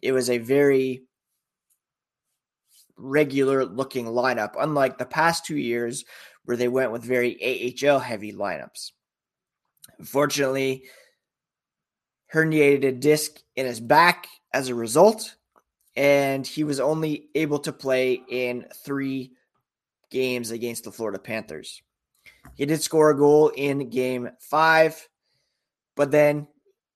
It 0.00 0.12
was 0.12 0.30
a 0.30 0.38
very 0.38 1.02
regular 2.96 3.64
looking 3.64 4.06
lineup, 4.06 4.52
unlike 4.58 4.96
the 4.96 5.06
past 5.06 5.44
two 5.44 5.56
years 5.56 6.04
where 6.44 6.56
they 6.56 6.68
went 6.68 6.92
with 6.92 7.02
very 7.02 7.74
AHL 7.84 7.98
heavy 7.98 8.32
lineups. 8.32 8.92
Unfortunately, 9.98 10.84
herniated 12.32 12.84
a 12.84 12.92
disc 12.92 13.40
in 13.54 13.66
his 13.66 13.80
back 13.80 14.26
as 14.52 14.68
a 14.68 14.74
result, 14.74 15.36
and 15.96 16.46
he 16.46 16.64
was 16.64 16.80
only 16.80 17.28
able 17.34 17.58
to 17.60 17.72
play 17.72 18.20
in 18.28 18.66
three 18.84 19.32
games 20.10 20.50
against 20.50 20.84
the 20.84 20.92
Florida 20.92 21.18
Panthers. 21.18 21.82
He 22.54 22.66
did 22.66 22.82
score 22.82 23.10
a 23.10 23.16
goal 23.16 23.48
in 23.48 23.90
game 23.90 24.30
five, 24.40 25.08
but 25.94 26.10
then 26.10 26.48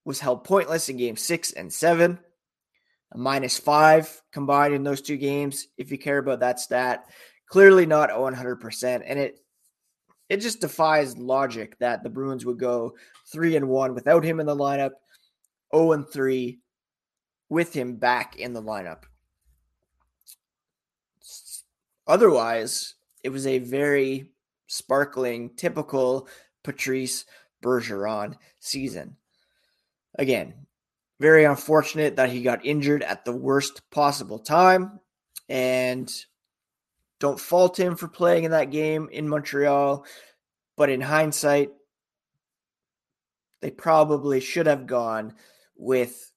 was 0.04 0.20
held 0.20 0.44
pointless 0.44 0.88
in 0.88 0.96
game 0.96 1.16
six 1.16 1.52
and 1.52 1.72
seven. 1.72 2.18
A 3.12 3.18
minus 3.18 3.58
five 3.58 4.22
combined 4.32 4.74
in 4.74 4.84
those 4.84 5.02
two 5.02 5.16
games, 5.16 5.66
if 5.76 5.90
you 5.90 5.98
care 5.98 6.18
about 6.18 6.40
that 6.40 6.60
stat. 6.60 7.06
Clearly 7.46 7.84
not 7.84 8.10
100%. 8.10 9.02
And 9.04 9.18
it 9.18 9.40
it 10.28 10.40
just 10.40 10.60
defies 10.60 11.18
logic 11.18 11.76
that 11.80 12.04
the 12.04 12.08
Bruins 12.08 12.46
would 12.46 12.58
go 12.58 12.94
three 13.32 13.56
and 13.56 13.68
one 13.68 13.94
without 13.94 14.22
him 14.22 14.38
in 14.38 14.46
the 14.46 14.54
lineup 14.54 14.92
0 15.74 15.92
and 15.92 16.08
3 16.08 16.58
with 17.48 17.72
him 17.74 17.96
back 17.96 18.36
in 18.36 18.52
the 18.52 18.62
lineup. 18.62 19.02
Otherwise, 22.06 22.94
it 23.22 23.28
was 23.28 23.46
a 23.46 23.58
very 23.58 24.30
sparkling, 24.66 25.50
typical 25.56 26.28
Patrice 26.62 27.24
Bergeron 27.62 28.34
season. 28.58 29.16
Again, 30.16 30.66
very 31.20 31.44
unfortunate 31.44 32.16
that 32.16 32.30
he 32.30 32.42
got 32.42 32.64
injured 32.64 33.02
at 33.02 33.24
the 33.24 33.32
worst 33.32 33.88
possible 33.90 34.38
time. 34.38 35.00
And 35.48 36.10
don't 37.18 37.38
fault 37.38 37.78
him 37.78 37.96
for 37.96 38.08
playing 38.08 38.44
in 38.44 38.52
that 38.52 38.70
game 38.70 39.08
in 39.12 39.28
Montreal. 39.28 40.04
But 40.76 40.90
in 40.90 41.00
hindsight, 41.00 41.70
they 43.60 43.70
probably 43.70 44.40
should 44.40 44.66
have 44.66 44.86
gone 44.86 45.34
with 45.80 46.30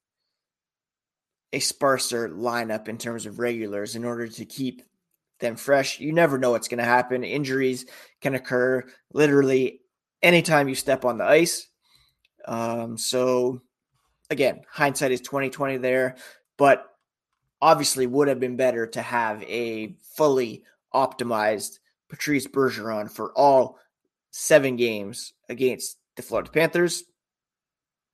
a 1.51 1.59
sparser 1.59 2.29
lineup 2.29 2.88
in 2.88 2.97
terms 2.97 3.25
of 3.25 3.39
regulars 3.39 3.95
in 3.95 4.05
order 4.05 4.27
to 4.27 4.45
keep 4.45 4.81
them 5.39 5.55
fresh. 5.55 6.00
You 6.00 6.13
never 6.13 6.38
know 6.38 6.51
what's 6.51 6.67
going 6.67 6.79
to 6.79 6.83
happen. 6.83 7.23
Injuries 7.23 7.85
can 8.21 8.33
occur 8.33 8.83
literally 9.12 9.81
anytime 10.21 10.69
you 10.69 10.75
step 10.75 11.05
on 11.05 11.17
the 11.17 11.25
ice. 11.25 11.67
Um, 12.47 12.97
so 12.97 13.62
again, 14.29 14.62
hindsight 14.69 15.12
is 15.12 15.21
2020 15.21 15.77
there, 15.77 16.15
but 16.57 16.88
obviously 17.62 18.07
would 18.07 18.29
have 18.29 18.39
been 18.39 18.55
better 18.55 18.88
to 18.88 19.01
have 19.01 19.43
a 19.43 19.95
fully 20.15 20.63
optimized 20.93 21.79
Patrice 22.09 22.47
Bergeron 22.47 23.12
for 23.12 23.31
all 23.38 23.77
seven 24.31 24.75
games 24.75 25.33
against 25.50 25.97
the 26.15 26.21
Florida 26.21 26.50
Panthers. 26.50 27.03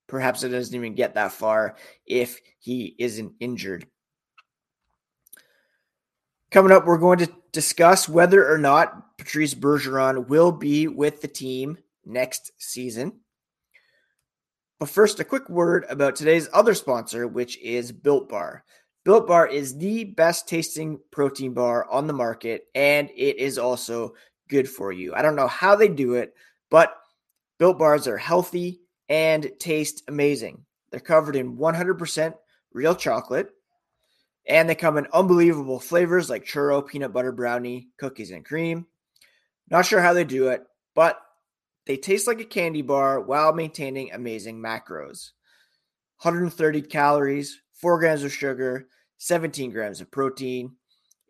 Perhaps 0.10 0.44
it 0.44 0.50
doesn't 0.50 0.76
even 0.76 0.96
get 0.96 1.14
that 1.14 1.32
far 1.32 1.76
if 2.06 2.40
he 2.60 2.96
isn't 2.98 3.34
injured. 3.40 3.86
Coming 6.52 6.72
up, 6.72 6.86
we're 6.86 6.98
going 6.98 7.20
to 7.20 7.32
discuss 7.52 8.10
whether 8.10 8.52
or 8.52 8.58
not 8.58 9.18
Patrice 9.18 9.54
Bergeron 9.54 10.28
will 10.28 10.52
be 10.52 10.88
with 10.88 11.22
the 11.22 11.28
team 11.28 11.78
next 12.06 12.52
season. 12.58 13.20
But 14.80 14.90
first, 14.90 15.20
a 15.20 15.24
quick 15.24 15.48
word 15.48 15.86
about 15.90 16.16
today's 16.16 16.50
other 16.54 16.74
sponsor, 16.74 17.28
which 17.28 17.60
is 17.60 17.92
Built 17.92 18.30
Bar. 18.30 18.64
Built 19.06 19.28
Bar 19.28 19.48
is 19.48 19.78
the 19.78 20.06
best 20.06 20.48
tasting 20.48 21.00
protein 21.12 21.54
bar 21.54 21.88
on 21.90 22.08
the 22.08 22.14
market, 22.14 22.64
and 22.74 23.10
it 23.16 23.38
is 23.38 23.60
also 23.60 24.16
good 24.48 24.68
for 24.68 24.92
you. 24.92 25.14
I 25.14 25.22
don't 25.22 25.36
know 25.36 25.48
how 25.48 25.76
they 25.76 25.88
do 25.88 26.16
it, 26.16 26.34
but 26.72 26.96
Built 27.60 27.78
Bars 27.78 28.08
are 28.08 28.18
healthy 28.18 28.82
and 29.10 29.52
taste 29.60 30.04
amazing. 30.08 30.64
They're 30.92 31.00
covered 31.00 31.36
in 31.36 31.58
100% 31.58 32.34
real 32.72 32.96
chocolate, 32.96 33.50
and 34.48 34.70
they 34.70 34.76
come 34.76 34.98
in 34.98 35.08
unbelievable 35.14 35.80
flavors 35.80 36.30
like 36.30 36.46
churro, 36.46 36.86
peanut 36.86 37.14
butter 37.14 37.32
brownie, 37.32 37.90
cookies, 37.98 38.32
and 38.32 38.46
cream. 38.46 38.86
Not 39.70 39.86
sure 39.86 40.02
how 40.02 40.14
they 40.14 40.24
do 40.24 40.50
it, 40.50 40.64
but 40.96 41.20
they 41.86 41.98
taste 41.98 42.28
like 42.28 42.40
a 42.40 42.46
candy 42.46 42.82
bar 42.82 43.20
while 43.20 43.54
maintaining 43.54 44.12
amazing 44.12 44.60
macros 44.60 45.32
130 46.22 46.82
calories, 46.84 47.62
4 47.74 48.00
grams 48.00 48.24
of 48.24 48.34
sugar, 48.34 48.88
17 49.18 49.72
grams 49.72 50.02
of 50.02 50.12
protein. 50.12 50.76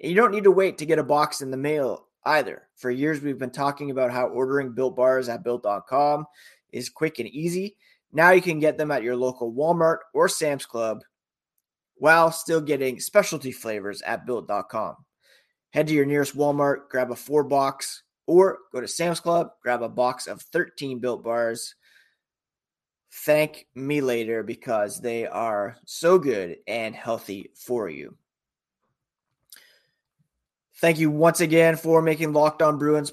And 0.02 0.10
you 0.10 0.16
don't 0.16 0.32
need 0.32 0.46
to 0.46 0.52
wait 0.52 0.78
to 0.80 0.86
get 0.86 1.00
a 1.00 1.04
box 1.04 1.42
in 1.42 1.52
the 1.52 1.58
mail 1.58 2.08
either. 2.26 2.68
For 2.76 2.90
years, 2.90 3.22
we've 3.22 3.38
been 3.38 3.52
talking 3.52 3.92
about 3.92 4.12
how 4.12 4.28
ordering 4.28 4.74
built 4.74 4.96
bars 4.96 5.30
at 5.30 5.44
built.com 5.44 6.26
is 6.72 6.90
quick 6.90 7.20
and 7.20 7.28
easy. 7.30 7.76
Now 8.12 8.32
you 8.32 8.42
can 8.42 8.60
get 8.60 8.78
them 8.78 8.92
at 8.92 9.04
your 9.04 9.16
local 9.16 9.54
Walmart 9.54 10.00
or 10.14 10.28
Sam's 10.28 10.66
Club 10.66 11.02
while 11.96 12.32
still 12.32 12.62
getting 12.62 13.00
specialty 13.00 13.52
flavors 13.52 14.02
at 14.02 14.26
built.com. 14.26 14.96
Head 15.72 15.88
to 15.88 15.94
your 15.94 16.06
nearest 16.06 16.36
Walmart, 16.36 16.90
grab 16.90 17.12
a 17.12 17.16
four 17.16 17.44
box, 17.44 18.04
or 18.26 18.60
go 18.72 18.82
to 18.82 18.88
Sam's 18.88 19.20
Club, 19.20 19.52
grab 19.62 19.84
a 19.84 19.90
box 19.90 20.28
of 20.28 20.42
13 20.42 21.00
built 21.00 21.24
bars. 21.24 21.76
Thank 23.12 23.68
me 23.76 24.02
later 24.02 24.44
because 24.44 25.02
they 25.02 25.28
are 25.28 25.78
so 25.86 26.18
good 26.18 26.58
and 26.68 26.96
healthy 26.96 27.52
for 27.56 27.90
you. 27.90 28.16
Thank 30.78 31.00
you 31.00 31.12
once 31.12 31.42
again 31.42 31.76
for 31.76 32.02
making 32.02 32.34
Locked 32.34 32.62
On 32.62 32.78
Bruins 32.78 33.12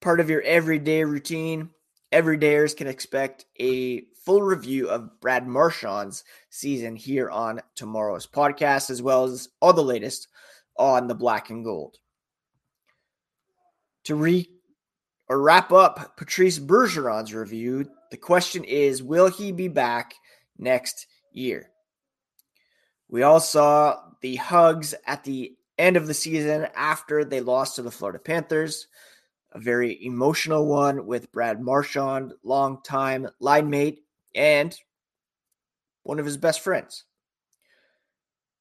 part 0.00 0.20
of 0.20 0.30
your 0.30 0.42
everyday 0.42 1.04
routine. 1.04 1.70
Everydayers 2.12 2.76
can 2.76 2.86
expect 2.86 3.46
a 3.58 4.02
full 4.24 4.42
review 4.42 4.88
of 4.88 5.20
Brad 5.20 5.46
Marchand's 5.46 6.24
season 6.50 6.96
here 6.96 7.30
on 7.30 7.60
tomorrow's 7.74 8.26
podcast, 8.26 8.90
as 8.90 9.02
well 9.02 9.24
as 9.24 9.48
all 9.60 9.72
the 9.72 9.82
latest 9.82 10.28
on 10.78 11.08
the 11.08 11.14
black 11.14 11.50
and 11.50 11.64
gold. 11.64 11.96
To 14.04 14.14
re 14.14 14.48
or 15.28 15.40
wrap 15.40 15.72
up 15.72 16.16
Patrice 16.16 16.58
Bergeron's 16.58 17.34
review, 17.34 17.88
the 18.10 18.16
question 18.16 18.62
is 18.64 19.02
will 19.02 19.28
he 19.28 19.50
be 19.50 19.68
back 19.68 20.14
next 20.58 21.06
year? 21.32 21.70
We 23.08 23.22
all 23.22 23.40
saw 23.40 24.00
the 24.20 24.36
hugs 24.36 24.94
at 25.06 25.24
the 25.24 25.56
end 25.78 25.96
of 25.96 26.06
the 26.06 26.14
season 26.14 26.68
after 26.74 27.24
they 27.24 27.40
lost 27.40 27.76
to 27.76 27.82
the 27.82 27.90
Florida 27.90 28.18
Panthers 28.18 28.86
a 29.56 29.60
very 29.60 30.04
emotional 30.04 30.66
one 30.66 31.06
with 31.06 31.32
Brad 31.32 31.62
Marchand, 31.62 32.34
longtime 32.42 33.28
line 33.40 33.70
mate, 33.70 34.04
and 34.34 34.78
one 36.02 36.18
of 36.18 36.26
his 36.26 36.36
best 36.36 36.60
friends. 36.60 37.04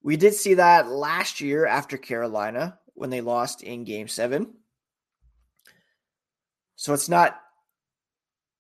We 0.02 0.16
did 0.16 0.34
see 0.36 0.54
that 0.54 0.88
last 0.88 1.42
year 1.42 1.66
after 1.66 1.98
Carolina 1.98 2.80
when 2.94 3.10
they 3.10 3.20
lost 3.20 3.62
in 3.62 3.84
game 3.84 4.08
seven. 4.08 4.54
So 6.78 6.94
it's 6.94 7.10
not 7.10 7.42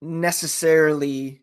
necessarily 0.01 1.41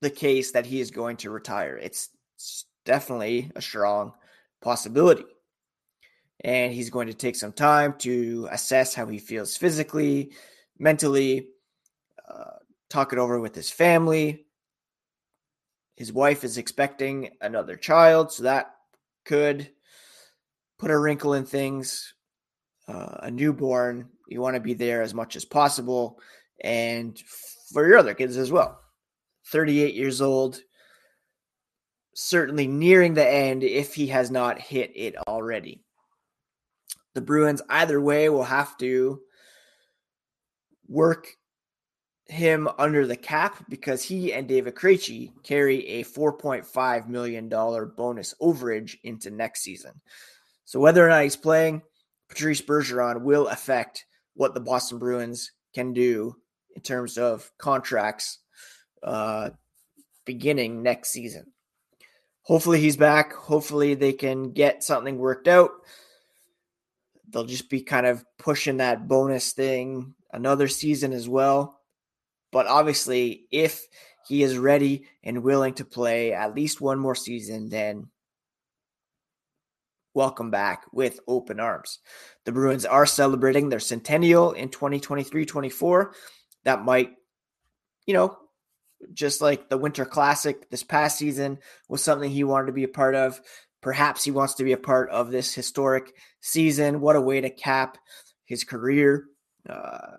the 0.00 0.10
case 0.10 0.52
that 0.52 0.66
he 0.66 0.80
is 0.80 0.90
going 0.90 1.18
to 1.18 1.30
retire. 1.30 1.76
It's, 1.76 2.08
it's 2.34 2.64
definitely 2.84 3.52
a 3.54 3.62
strong 3.62 4.12
possibility 4.60 5.24
and 6.40 6.72
he's 6.72 6.90
going 6.90 7.08
to 7.08 7.14
take 7.14 7.36
some 7.36 7.52
time 7.52 7.94
to 7.98 8.48
assess 8.50 8.94
how 8.94 9.06
he 9.06 9.18
feels 9.18 9.56
physically, 9.56 10.32
mentally, 10.78 11.48
uh, 12.28 12.58
talk 12.88 13.12
it 13.12 13.18
over 13.18 13.40
with 13.40 13.54
his 13.54 13.70
family. 13.70 14.46
His 15.96 16.12
wife 16.12 16.44
is 16.44 16.58
expecting 16.58 17.30
another 17.40 17.76
child, 17.76 18.30
so 18.30 18.44
that 18.44 18.74
could 19.24 19.68
put 20.78 20.92
a 20.92 20.98
wrinkle 20.98 21.34
in 21.34 21.44
things. 21.44 22.14
Uh, 22.86 23.18
a 23.24 23.30
newborn, 23.30 24.08
you 24.28 24.40
want 24.40 24.54
to 24.54 24.60
be 24.60 24.72
there 24.72 25.02
as 25.02 25.12
much 25.12 25.36
as 25.36 25.44
possible, 25.44 26.20
and 26.62 27.18
for 27.72 27.86
your 27.86 27.98
other 27.98 28.14
kids 28.14 28.36
as 28.36 28.50
well. 28.50 28.80
38 29.46 29.94
years 29.94 30.22
old, 30.22 30.60
certainly 32.14 32.66
nearing 32.66 33.12
the 33.12 33.28
end 33.28 33.62
if 33.62 33.94
he 33.94 34.06
has 34.06 34.30
not 34.30 34.58
hit 34.58 34.92
it 34.94 35.16
already 35.26 35.82
the 37.18 37.24
Bruins 37.24 37.60
either 37.68 38.00
way 38.00 38.28
will 38.28 38.44
have 38.44 38.78
to 38.78 39.20
work 40.86 41.26
him 42.26 42.68
under 42.78 43.08
the 43.08 43.16
cap 43.16 43.64
because 43.68 44.04
he 44.04 44.32
and 44.32 44.46
David 44.46 44.76
Krejci 44.76 45.32
carry 45.42 45.84
a 45.88 46.04
$4.5 46.04 47.08
million 47.08 47.48
bonus 47.48 48.34
overage 48.40 48.98
into 49.02 49.32
next 49.32 49.62
season. 49.62 50.00
So 50.64 50.78
whether 50.78 51.04
or 51.04 51.08
not 51.08 51.24
he's 51.24 51.34
playing, 51.34 51.82
Patrice 52.28 52.62
Bergeron 52.62 53.22
will 53.22 53.48
affect 53.48 54.06
what 54.34 54.54
the 54.54 54.60
Boston 54.60 55.00
Bruins 55.00 55.50
can 55.74 55.92
do 55.92 56.36
in 56.76 56.82
terms 56.82 57.18
of 57.18 57.50
contracts 57.58 58.38
uh, 59.02 59.50
beginning 60.24 60.84
next 60.84 61.08
season. 61.10 61.46
Hopefully 62.42 62.80
he's 62.80 62.96
back. 62.96 63.32
Hopefully 63.32 63.94
they 63.94 64.12
can 64.12 64.52
get 64.52 64.84
something 64.84 65.18
worked 65.18 65.48
out 65.48 65.72
they'll 67.30 67.44
just 67.44 67.70
be 67.70 67.82
kind 67.82 68.06
of 68.06 68.24
pushing 68.38 68.78
that 68.78 69.08
bonus 69.08 69.52
thing 69.52 70.14
another 70.32 70.68
season 70.68 71.12
as 71.12 71.28
well. 71.28 71.80
But 72.50 72.66
obviously, 72.66 73.46
if 73.50 73.86
he 74.26 74.42
is 74.42 74.58
ready 74.58 75.06
and 75.22 75.42
willing 75.42 75.74
to 75.74 75.84
play 75.84 76.32
at 76.32 76.54
least 76.54 76.80
one 76.80 76.98
more 76.98 77.14
season, 77.14 77.68
then 77.68 78.08
welcome 80.14 80.50
back 80.50 80.84
with 80.92 81.20
open 81.28 81.60
arms. 81.60 81.98
The 82.44 82.52
Bruins 82.52 82.84
are 82.84 83.06
celebrating 83.06 83.68
their 83.68 83.80
centennial 83.80 84.52
in 84.52 84.68
2023 84.68 85.44
24. 85.46 86.12
That 86.64 86.84
might, 86.84 87.12
you 88.06 88.14
know, 88.14 88.36
just 89.12 89.40
like 89.40 89.68
the 89.68 89.78
Winter 89.78 90.04
Classic 90.04 90.68
this 90.70 90.82
past 90.82 91.18
season 91.18 91.58
was 91.88 92.02
something 92.02 92.30
he 92.30 92.44
wanted 92.44 92.66
to 92.66 92.72
be 92.72 92.84
a 92.84 92.88
part 92.88 93.14
of. 93.14 93.40
Perhaps 93.80 94.24
he 94.24 94.30
wants 94.30 94.54
to 94.54 94.64
be 94.64 94.72
a 94.72 94.78
part 94.78 95.10
of 95.10 95.30
this 95.30 95.54
historic 95.54 96.12
season. 96.40 97.00
What 97.00 97.16
a 97.16 97.20
way 97.20 97.40
to 97.40 97.50
cap 97.50 97.98
his 98.44 98.64
career. 98.64 99.24
Uh, 99.68 100.16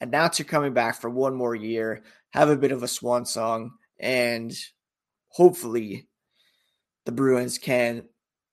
announce 0.00 0.38
you're 0.38 0.46
coming 0.46 0.74
back 0.74 1.00
for 1.00 1.08
one 1.08 1.34
more 1.34 1.54
year, 1.54 2.02
have 2.30 2.50
a 2.50 2.56
bit 2.56 2.72
of 2.72 2.82
a 2.82 2.88
swan 2.88 3.24
song, 3.24 3.70
and 3.98 4.52
hopefully 5.28 6.08
the 7.06 7.12
Bruins 7.12 7.58
can 7.58 8.04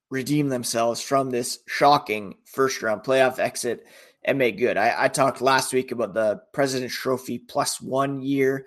redeem 0.09 0.49
themselves 0.49 1.01
from 1.01 1.29
this 1.29 1.59
shocking 1.67 2.35
first 2.45 2.81
round 2.81 3.03
playoff 3.03 3.39
exit 3.39 3.85
and 4.23 4.37
make 4.37 4.57
good. 4.57 4.77
I, 4.77 4.93
I 4.97 5.07
talked 5.07 5.41
last 5.41 5.73
week 5.73 5.91
about 5.91 6.13
the 6.13 6.41
President's 6.53 6.95
Trophy 6.95 7.39
plus 7.39 7.81
one 7.81 8.21
year 8.21 8.65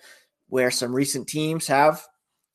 where 0.48 0.70
some 0.70 0.94
recent 0.94 1.28
teams 1.28 1.66
have 1.68 2.06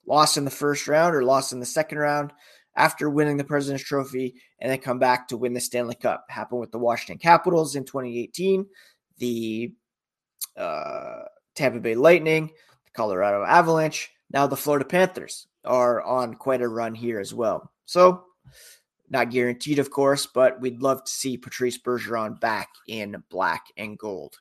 lost 0.07 0.37
in 0.37 0.45
the 0.45 0.51
first 0.51 0.87
round 0.87 1.15
or 1.15 1.23
lost 1.23 1.53
in 1.53 1.59
the 1.59 1.65
second 1.65 1.97
round 1.97 2.31
after 2.75 3.09
winning 3.09 3.37
the 3.37 3.43
President's 3.43 3.83
Trophy 3.83 4.35
and 4.59 4.71
then 4.71 4.79
come 4.79 4.99
back 4.99 5.27
to 5.27 5.37
win 5.37 5.53
the 5.53 5.59
Stanley 5.59 5.95
Cup. 5.95 6.25
Happened 6.29 6.61
with 6.61 6.71
the 6.71 6.79
Washington 6.79 7.17
Capitals 7.19 7.75
in 7.75 7.83
2018, 7.85 8.65
the 9.17 9.73
uh, 10.57 11.19
Tampa 11.55 11.79
Bay 11.79 11.95
Lightning, 11.95 12.47
the 12.47 12.91
Colorado 12.93 13.43
Avalanche. 13.43 14.11
Now 14.31 14.47
the 14.47 14.57
Florida 14.57 14.85
Panthers 14.85 15.47
are 15.63 16.01
on 16.01 16.33
quite 16.33 16.61
a 16.61 16.67
run 16.67 16.95
here 16.95 17.19
as 17.19 17.33
well. 17.33 17.71
So 17.85 18.25
Not 19.09 19.29
guaranteed, 19.29 19.79
of 19.79 19.91
course, 19.91 20.25
but 20.25 20.59
we'd 20.59 20.81
love 20.81 21.03
to 21.03 21.11
see 21.11 21.37
Patrice 21.37 21.77
Bergeron 21.77 22.39
back 22.39 22.69
in 22.87 23.23
black 23.29 23.65
and 23.77 23.97
gold. 23.97 24.39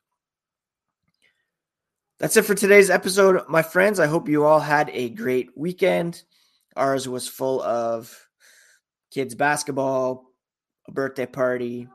That's 2.19 2.37
it 2.37 2.45
for 2.45 2.55
today's 2.55 2.89
episode, 2.89 3.43
my 3.49 3.63
friends. 3.63 3.99
I 3.99 4.07
hope 4.07 4.29
you 4.29 4.45
all 4.45 4.61
had 4.61 4.89
a 4.95 5.11
great 5.11 5.51
weekend. 5.57 6.23
Ours 6.77 7.09
was 7.09 7.29
full 7.29 7.63
of 7.63 8.29
kids' 9.11 9.35
basketball, 9.35 10.25
a 10.89 10.93
birthday 10.93 11.27
party, 11.27 11.89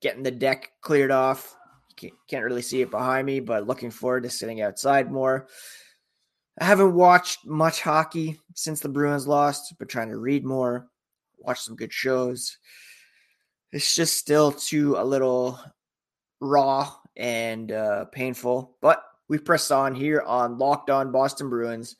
getting 0.00 0.22
the 0.22 0.30
deck 0.30 0.70
cleared 0.80 1.10
off. 1.10 1.56
Can't 2.28 2.44
really 2.44 2.62
see 2.62 2.80
it 2.80 2.90
behind 2.90 3.26
me, 3.26 3.40
but 3.40 3.66
looking 3.66 3.90
forward 3.90 4.22
to 4.24 4.30
sitting 4.30 4.60
outside 4.60 5.10
more. 5.10 5.46
I 6.60 6.64
haven't 6.64 6.94
watched 6.94 7.46
much 7.46 7.80
hockey 7.80 8.38
since 8.54 8.80
the 8.80 8.88
Bruins 8.88 9.26
lost, 9.26 9.74
but 9.78 9.88
trying 9.88 10.10
to 10.10 10.18
read 10.18 10.44
more, 10.44 10.88
watch 11.38 11.60
some 11.60 11.76
good 11.76 11.92
shows. 11.92 12.58
It's 13.72 13.94
just 13.94 14.18
still 14.18 14.52
too 14.52 14.96
a 14.96 15.04
little 15.04 15.58
raw 16.40 16.92
and 17.16 17.72
uh, 17.72 18.04
painful, 18.06 18.76
but 18.80 19.02
we 19.28 19.38
press 19.38 19.70
on 19.70 19.94
here 19.94 20.20
on 20.26 20.58
Locked 20.58 20.90
On 20.90 21.10
Boston 21.10 21.48
Bruins, 21.48 21.96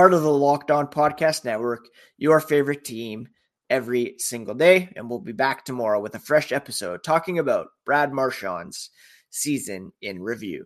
part 0.00 0.14
of 0.14 0.22
the 0.22 0.32
Locked 0.32 0.70
On 0.70 0.86
Podcast 0.86 1.44
Network, 1.44 1.86
your 2.16 2.40
favorite 2.40 2.86
team 2.86 3.28
every 3.68 4.14
single 4.16 4.54
day. 4.54 4.90
And 4.96 5.10
we'll 5.10 5.20
be 5.20 5.32
back 5.32 5.62
tomorrow 5.62 6.00
with 6.00 6.14
a 6.14 6.18
fresh 6.18 6.52
episode 6.52 7.04
talking 7.04 7.38
about 7.38 7.66
Brad 7.84 8.10
Marchand's 8.10 8.88
season 9.28 9.92
in 10.00 10.22
review. 10.22 10.64